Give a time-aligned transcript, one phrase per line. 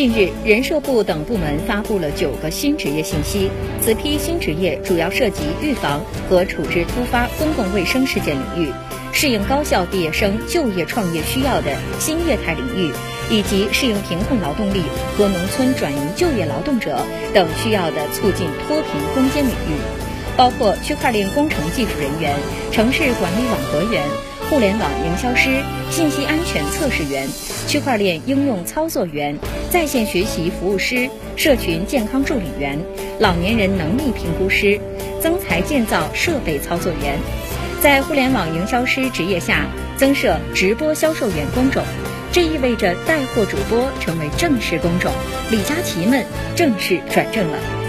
[0.00, 3.50] 近日，人社部等部门发布了九个新职业信息。
[3.82, 8.72] 此批新职业主要涉及预防和处置突发公共卫生事件领域，
[9.12, 12.90] 适应高校毕业生就业创业需要的新业态领域，
[13.28, 14.84] 以及适应贫困劳动力
[15.18, 17.04] 和农村转移就业劳动者
[17.34, 19.76] 等需要的促进脱贫攻坚领域，
[20.34, 22.34] 包括区块链工程技术人员、
[22.72, 24.02] 城市管理网格员。
[24.50, 25.62] 互联网营销师、
[25.92, 27.28] 信息安全测试员、
[27.68, 29.38] 区块链应用操作员、
[29.70, 32.76] 在线学习服务师、社群健康助理员、
[33.20, 34.80] 老年人能力评估师、
[35.22, 37.16] 增材建造设备操作员，
[37.80, 41.84] 在互联网营销师职业下增设直播销售员工种，
[42.32, 45.12] 这意味着带货主播成为正式工种，
[45.52, 47.79] 李佳琦们正式转正了。